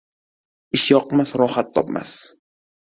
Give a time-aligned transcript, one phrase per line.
[0.77, 2.19] Ishyoqmas rohat topmas.